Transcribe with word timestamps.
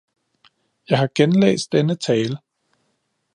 Jeg 0.89 0.97
har 0.99 1.09
genlæst 1.15 1.71
denne 1.71 1.95
tale. 1.95 2.37